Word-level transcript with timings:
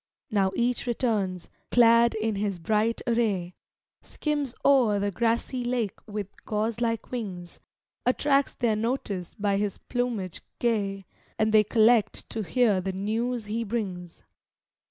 Now 0.31 0.51
each 0.55 0.87
returns, 0.87 1.47
clad 1.69 2.15
in 2.15 2.33
his 2.37 2.57
bright 2.57 3.03
array; 3.05 3.53
Skims 4.01 4.55
o'er 4.65 4.97
the 4.97 5.11
grassy 5.11 5.63
lake 5.63 5.99
with 6.07 6.43
gauze 6.43 6.81
like 6.81 7.11
wings, 7.11 7.59
Attracts 8.07 8.55
their 8.55 8.75
notice 8.75 9.35
by 9.35 9.57
his 9.57 9.77
plumage 9.77 10.41
gay, 10.57 11.05
And 11.37 11.53
they 11.53 11.63
collect 11.63 12.27
to 12.31 12.41
hear 12.41 12.81
the 12.81 12.93
news 12.93 13.45
he 13.45 13.63
brings. 13.63 14.23